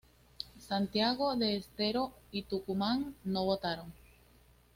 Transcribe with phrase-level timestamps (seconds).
[0.59, 3.93] Santiago del Estero y Tucumán no votaron.